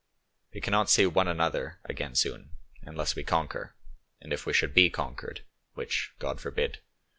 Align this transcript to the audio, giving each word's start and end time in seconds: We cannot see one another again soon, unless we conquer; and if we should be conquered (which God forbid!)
We 0.51 0.61
cannot 0.61 0.89
see 0.89 1.05
one 1.05 1.27
another 1.27 1.77
again 1.85 2.15
soon, 2.15 2.49
unless 2.81 3.15
we 3.15 3.23
conquer; 3.23 3.75
and 4.19 4.33
if 4.33 4.47
we 4.47 4.53
should 4.53 4.73
be 4.73 4.89
conquered 4.89 5.43
(which 5.75 6.13
God 6.17 6.41
forbid!) 6.41 6.79